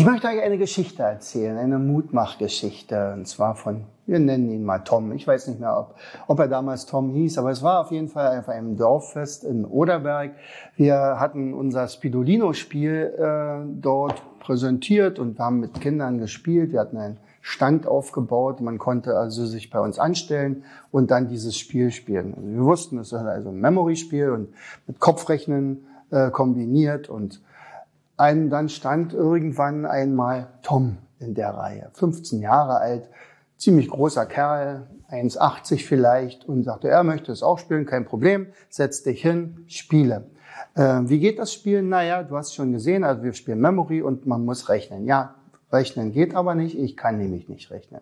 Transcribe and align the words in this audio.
Ich 0.00 0.06
möchte 0.06 0.28
euch 0.28 0.40
eine 0.40 0.56
Geschichte 0.56 1.02
erzählen, 1.02 1.58
eine 1.58 1.78
Mutmachgeschichte, 1.78 3.12
und 3.12 3.28
zwar 3.28 3.54
von, 3.54 3.84
wir 4.06 4.18
nennen 4.18 4.50
ihn 4.50 4.64
mal 4.64 4.78
Tom. 4.78 5.12
Ich 5.12 5.26
weiß 5.26 5.48
nicht 5.48 5.60
mehr, 5.60 5.78
ob, 5.78 5.94
ob 6.26 6.38
er 6.38 6.48
damals 6.48 6.86
Tom 6.86 7.10
hieß, 7.10 7.36
aber 7.36 7.50
es 7.50 7.62
war 7.62 7.82
auf 7.82 7.90
jeden 7.90 8.08
Fall 8.08 8.38
auf 8.38 8.48
einem 8.48 8.78
Dorffest 8.78 9.44
in 9.44 9.66
Oderberg. 9.66 10.30
Wir 10.74 10.96
hatten 11.20 11.52
unser 11.52 11.86
Spidolino-Spiel 11.86 13.12
äh, 13.18 13.66
dort 13.78 14.22
präsentiert 14.38 15.18
und 15.18 15.38
haben 15.38 15.60
mit 15.60 15.82
Kindern 15.82 16.16
gespielt. 16.16 16.72
Wir 16.72 16.80
hatten 16.80 16.96
einen 16.96 17.18
Stand 17.42 17.86
aufgebaut. 17.86 18.62
Man 18.62 18.78
konnte 18.78 19.18
also 19.18 19.44
sich 19.44 19.68
bei 19.68 19.80
uns 19.80 19.98
anstellen 19.98 20.64
und 20.90 21.10
dann 21.10 21.28
dieses 21.28 21.58
Spiel 21.58 21.90
spielen. 21.90 22.32
Also 22.34 22.48
wir 22.48 22.64
wussten, 22.64 22.96
es 23.00 23.08
ist 23.08 23.18
also 23.18 23.50
ein 23.50 23.60
Memory-Spiel 23.60 24.30
und 24.30 24.48
mit 24.86 24.98
Kopfrechnen 24.98 25.84
äh, 26.10 26.30
kombiniert 26.30 27.10
und 27.10 27.42
ein, 28.20 28.50
dann 28.50 28.68
stand 28.68 29.12
irgendwann 29.12 29.86
einmal 29.86 30.48
Tom 30.62 30.98
in 31.18 31.34
der 31.34 31.50
Reihe, 31.50 31.90
15 31.94 32.40
Jahre 32.40 32.78
alt, 32.78 33.08
ziemlich 33.56 33.88
großer 33.88 34.26
Kerl, 34.26 34.86
1,80 35.10 35.84
vielleicht 35.84 36.48
und 36.48 36.62
sagte, 36.62 36.88
er 36.88 37.02
möchte 37.02 37.32
es 37.32 37.42
auch 37.42 37.58
spielen, 37.58 37.84
kein 37.84 38.04
Problem, 38.04 38.46
setz 38.68 39.02
dich 39.02 39.22
hin, 39.22 39.64
spiele. 39.66 40.26
Äh, 40.74 41.00
wie 41.04 41.18
geht 41.18 41.38
das 41.38 41.52
Spielen? 41.52 41.88
Naja, 41.88 42.22
du 42.22 42.36
hast 42.36 42.54
schon 42.54 42.72
gesehen, 42.72 43.04
also 43.04 43.22
wir 43.22 43.32
spielen 43.32 43.60
Memory 43.60 44.02
und 44.02 44.26
man 44.26 44.44
muss 44.44 44.68
rechnen. 44.68 45.06
Ja, 45.06 45.34
rechnen 45.72 46.12
geht 46.12 46.34
aber 46.34 46.54
nicht, 46.54 46.78
ich 46.78 46.96
kann 46.96 47.18
nämlich 47.18 47.48
nicht 47.48 47.70
rechnen. 47.70 48.00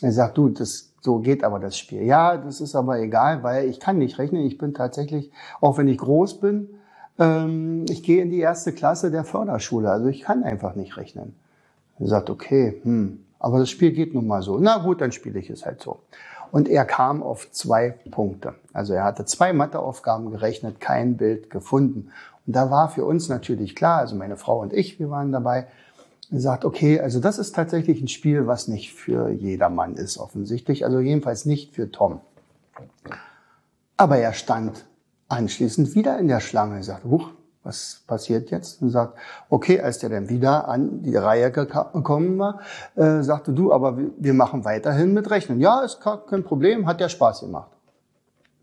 Er 0.00 0.12
sagt, 0.12 0.36
du, 0.36 0.48
das, 0.48 0.92
so 1.00 1.20
geht 1.20 1.44
aber 1.44 1.58
das 1.58 1.78
Spiel. 1.78 2.02
Ja, 2.02 2.36
das 2.36 2.60
ist 2.60 2.74
aber 2.74 2.98
egal, 2.98 3.42
weil 3.42 3.68
ich 3.68 3.80
kann 3.80 3.98
nicht 3.98 4.18
rechnen. 4.18 4.42
Ich 4.42 4.58
bin 4.58 4.74
tatsächlich, 4.74 5.30
auch 5.60 5.78
wenn 5.78 5.88
ich 5.88 5.98
groß 5.98 6.40
bin, 6.40 6.70
ähm, 7.22 7.86
ich 7.88 8.02
gehe 8.02 8.22
in 8.22 8.30
die 8.30 8.40
erste 8.40 8.72
Klasse 8.72 9.10
der 9.10 9.24
Förderschule, 9.24 9.90
also 9.90 10.06
ich 10.06 10.22
kann 10.22 10.42
einfach 10.42 10.74
nicht 10.74 10.96
rechnen. 10.96 11.34
Er 11.98 12.08
sagt, 12.08 12.30
okay, 12.30 12.80
hm, 12.82 13.24
aber 13.38 13.58
das 13.58 13.70
Spiel 13.70 13.92
geht 13.92 14.14
nun 14.14 14.26
mal 14.26 14.42
so. 14.42 14.58
Na 14.58 14.78
gut, 14.78 15.00
dann 15.00 15.12
spiele 15.12 15.38
ich 15.38 15.50
es 15.50 15.64
halt 15.64 15.80
so. 15.80 16.00
Und 16.50 16.68
er 16.68 16.84
kam 16.84 17.22
auf 17.22 17.50
zwei 17.50 17.90
Punkte. 18.10 18.54
Also 18.72 18.92
er 18.92 19.04
hatte 19.04 19.24
zwei 19.24 19.52
Matheaufgaben 19.52 20.30
gerechnet, 20.30 20.80
kein 20.80 21.16
Bild 21.16 21.48
gefunden. 21.48 22.10
Und 22.46 22.56
da 22.56 22.70
war 22.70 22.88
für 22.88 23.04
uns 23.04 23.28
natürlich 23.28 23.74
klar, 23.74 24.00
also 24.00 24.16
meine 24.16 24.36
Frau 24.36 24.60
und 24.60 24.72
ich, 24.72 24.98
wir 24.98 25.10
waren 25.10 25.32
dabei, 25.32 25.66
sagt, 26.30 26.64
okay, 26.64 27.00
also 27.00 27.20
das 27.20 27.38
ist 27.38 27.54
tatsächlich 27.54 28.00
ein 28.00 28.08
Spiel, 28.08 28.46
was 28.46 28.68
nicht 28.68 28.92
für 28.92 29.28
jedermann 29.30 29.94
ist, 29.94 30.18
offensichtlich. 30.18 30.84
Also 30.84 30.98
jedenfalls 30.98 31.44
nicht 31.46 31.74
für 31.74 31.90
Tom. 31.90 32.20
Aber 33.96 34.18
er 34.18 34.32
stand 34.32 34.84
anschließend 35.32 35.94
wieder 35.94 36.18
in 36.18 36.28
der 36.28 36.40
Schlange. 36.40 36.76
Er 36.76 36.82
sagt, 36.82 37.04
huch, 37.04 37.30
was 37.64 38.02
passiert 38.06 38.50
jetzt? 38.50 38.82
Und 38.82 38.90
sagt, 38.90 39.18
okay, 39.48 39.80
als 39.80 39.98
der 39.98 40.10
dann 40.10 40.28
wieder 40.28 40.68
an 40.68 41.02
die 41.02 41.16
Reihe 41.16 41.50
gekommen 41.50 42.38
war, 42.38 42.60
äh, 42.96 43.22
sagte 43.22 43.52
du, 43.52 43.72
aber 43.72 43.96
wir 44.18 44.34
machen 44.34 44.64
weiterhin 44.64 45.14
mit 45.14 45.30
Rechnen. 45.30 45.60
Ja, 45.60 45.82
ist 45.82 46.00
kein 46.00 46.44
Problem, 46.44 46.86
hat 46.86 47.00
ja 47.00 47.08
Spaß 47.08 47.40
gemacht. 47.40 47.70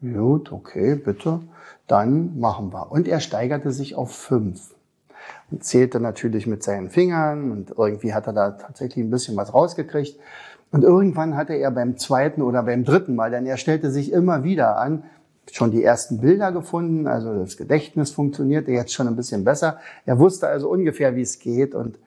Gut, 0.02 0.52
okay, 0.52 0.96
bitte, 0.96 1.42
dann 1.88 2.40
machen 2.40 2.72
wir. 2.72 2.92
Und 2.92 3.08
er 3.08 3.20
steigerte 3.20 3.72
sich 3.72 3.96
auf 3.96 4.12
fünf. 4.12 4.76
Und 5.52 5.64
zählte 5.64 6.00
natürlich 6.00 6.46
mit 6.46 6.64
seinen 6.64 6.90
Fingern 6.90 7.52
und 7.52 7.74
irgendwie 7.78 8.14
hat 8.14 8.28
er 8.28 8.34
da 8.34 8.52
tatsächlich 8.52 9.04
ein 9.04 9.10
bisschen 9.10 9.36
was 9.36 9.54
rausgekriegt. 9.54 10.20
Und 10.72 10.84
irgendwann 10.84 11.36
hatte 11.36 11.54
er 11.54 11.72
beim 11.72 11.98
zweiten 11.98 12.44
oder 12.44 12.64
beim 12.64 12.84
dritten 12.84 13.16
Mal, 13.16 13.32
denn 13.32 13.46
er 13.48 13.58
stellte 13.58 13.90
sich 13.90 14.12
immer 14.12 14.44
wieder 14.44 14.78
an, 14.78 15.04
schon 15.56 15.72
die 15.72 15.84
ersten 15.84 16.20
Bilder 16.20 16.52
gefunden, 16.52 17.08
also 17.08 17.34
das 17.34 17.58
Gedächtnis 17.58 18.12
funktionierte 18.12 18.72
jetzt 18.72 18.94
schon 18.94 19.08
ein 19.08 19.16
bisschen 19.16 19.44
besser. 19.44 19.78
Er 20.06 20.20
wusste 20.20 20.48
also 20.48 20.70
ungefähr, 20.70 21.16
wie 21.16 21.22
es 21.22 21.40
geht 21.40 21.76
und 21.76 21.98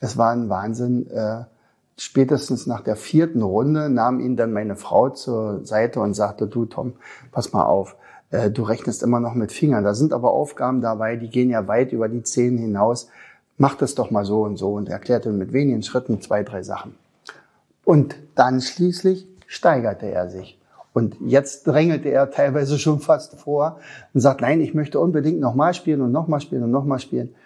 es 0.00 0.16
war 0.16 0.30
ein 0.30 0.48
Wahnsinn. 0.48 1.10
Äh, 1.10 1.44
spätestens 1.96 2.66
nach 2.66 2.80
der 2.80 2.96
vierten 2.96 3.42
Runde 3.42 3.90
nahm 3.90 4.20
ihn 4.20 4.36
dann 4.36 4.52
meine 4.52 4.76
Frau 4.76 5.10
zur 5.10 5.64
Seite 5.64 6.00
und 6.00 6.14
sagte, 6.14 6.46
du 6.46 6.64
Tom, 6.64 6.94
pass 7.32 7.52
mal 7.52 7.64
auf, 7.64 7.96
äh, 8.30 8.50
du 8.50 8.62
rechnest 8.62 9.02
immer 9.02 9.20
noch 9.20 9.34
mit 9.34 9.52
Fingern. 9.52 9.84
Da 9.84 9.94
sind 9.94 10.12
aber 10.12 10.32
Aufgaben 10.32 10.80
dabei, 10.80 11.16
die 11.16 11.28
gehen 11.28 11.50
ja 11.50 11.66
weit 11.66 11.92
über 11.92 12.08
die 12.08 12.22
Zehen 12.22 12.58
hinaus. 12.58 13.08
Mach 13.56 13.74
das 13.74 13.94
doch 13.94 14.10
mal 14.10 14.24
so 14.24 14.42
und 14.42 14.56
so 14.56 14.74
und 14.74 14.88
erklärte 14.88 15.30
mit 15.30 15.52
wenigen 15.52 15.82
Schritten 15.82 16.20
zwei, 16.20 16.44
drei 16.44 16.62
Sachen. 16.62 16.94
Und 17.84 18.16
dann 18.34 18.60
schließlich 18.60 19.26
steigerte 19.46 20.06
er 20.06 20.30
sich. 20.30 20.58
Und 20.98 21.14
jetzt 21.20 21.64
drängelte 21.64 22.08
er 22.08 22.28
teilweise 22.32 22.76
schon 22.76 22.98
fast 22.98 23.38
vor 23.38 23.78
und 24.14 24.20
sagt, 24.20 24.40
nein, 24.40 24.60
ich 24.60 24.74
möchte 24.74 24.98
unbedingt 24.98 25.38
nochmal 25.38 25.72
spielen 25.72 26.00
und 26.00 26.10
nochmal 26.10 26.40
spielen 26.40 26.64
und 26.64 26.72
nochmal 26.72 26.98
spielen. 26.98 27.36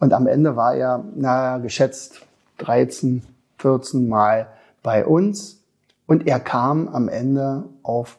Und 0.00 0.12
am 0.12 0.26
Ende 0.26 0.56
war 0.56 0.74
er, 0.74 1.04
na, 1.14 1.58
geschätzt 1.58 2.22
13, 2.58 3.22
14 3.58 4.08
Mal 4.08 4.48
bei 4.82 5.06
uns. 5.06 5.62
Und 6.08 6.26
er 6.26 6.40
kam 6.40 6.88
am 6.88 7.08
Ende 7.08 7.66
auf 7.84 8.18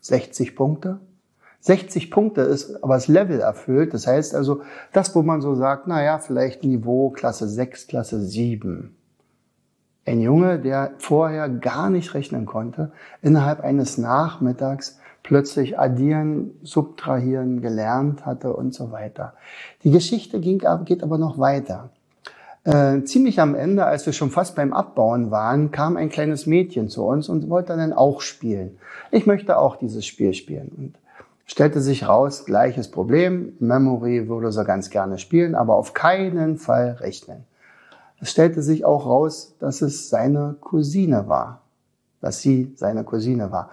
60 0.00 0.56
Punkte. 0.56 0.98
60 1.60 2.10
Punkte 2.10 2.40
ist 2.40 2.82
aber 2.82 2.94
das 2.94 3.06
Level 3.06 3.38
erfüllt. 3.38 3.94
Das 3.94 4.08
heißt 4.08 4.34
also, 4.34 4.62
das, 4.92 5.14
wo 5.14 5.22
man 5.22 5.42
so 5.42 5.54
sagt, 5.54 5.86
na 5.86 6.02
ja, 6.02 6.18
vielleicht 6.18 6.64
Niveau 6.64 7.10
Klasse 7.10 7.48
6, 7.48 7.86
Klasse 7.86 8.20
7. 8.20 8.96
Ein 10.06 10.20
Junge, 10.20 10.58
der 10.58 10.92
vorher 10.98 11.48
gar 11.48 11.88
nicht 11.88 12.14
rechnen 12.14 12.44
konnte, 12.44 12.92
innerhalb 13.22 13.60
eines 13.60 13.96
Nachmittags 13.96 14.98
plötzlich 15.22 15.78
addieren, 15.78 16.50
subtrahieren 16.62 17.62
gelernt 17.62 18.26
hatte 18.26 18.52
und 18.52 18.74
so 18.74 18.92
weiter. 18.92 19.32
Die 19.82 19.90
Geschichte 19.90 20.40
ging, 20.40 20.62
geht 20.84 21.02
aber 21.02 21.16
noch 21.16 21.38
weiter. 21.38 21.90
Äh, 22.64 23.04
ziemlich 23.04 23.40
am 23.40 23.54
Ende, 23.54 23.84
als 23.84 24.06
wir 24.06 24.12
schon 24.12 24.30
fast 24.30 24.56
beim 24.56 24.72
Abbauen 24.72 25.30
waren, 25.30 25.70
kam 25.70 25.96
ein 25.96 26.08
kleines 26.08 26.46
Mädchen 26.46 26.88
zu 26.88 27.04
uns 27.04 27.28
und 27.28 27.48
wollte 27.50 27.76
dann 27.76 27.92
auch 27.92 28.20
spielen. 28.20 28.78
Ich 29.10 29.26
möchte 29.26 29.58
auch 29.58 29.76
dieses 29.76 30.06
Spiel 30.06 30.34
spielen. 30.34 30.70
Und 30.76 30.94
stellte 31.46 31.80
sich 31.80 32.08
raus, 32.08 32.44
gleiches 32.44 32.90
Problem. 32.90 33.54
Memory 33.60 34.28
würde 34.28 34.50
so 34.52 34.64
ganz 34.64 34.90
gerne 34.90 35.18
spielen, 35.18 35.54
aber 35.54 35.74
auf 35.76 35.92
keinen 35.92 36.56
Fall 36.56 36.96
rechnen. 37.00 37.44
Es 38.20 38.30
stellte 38.30 38.62
sich 38.62 38.84
auch 38.84 39.06
raus, 39.06 39.56
dass 39.58 39.82
es 39.82 40.08
seine 40.08 40.56
Cousine 40.60 41.28
war, 41.28 41.62
dass 42.20 42.40
sie 42.40 42.72
seine 42.76 43.04
Cousine 43.04 43.50
war. 43.50 43.70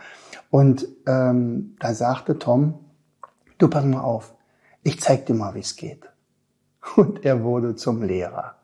Und 0.49 0.87
ähm, 1.07 1.75
da 1.79 1.93
sagte 1.93 2.37
Tom, 2.37 2.75
du 3.57 3.67
pass 3.67 3.85
mal 3.85 4.01
auf, 4.01 4.33
ich 4.83 4.99
zeig 4.99 5.25
dir 5.25 5.35
mal, 5.35 5.55
wie 5.55 5.59
es 5.59 5.75
geht. 5.75 6.09
Und 6.95 7.23
er 7.23 7.43
wurde 7.43 7.75
zum 7.75 8.03
Lehrer. 8.03 8.55